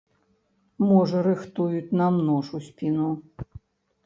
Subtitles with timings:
[0.91, 3.11] Можа рыхтуюць нам нож у спіну?